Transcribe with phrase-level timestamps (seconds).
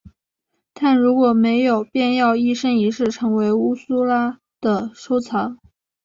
[0.73, 5.59] 但如果没有便要一生一世成为乌苏拉的收藏。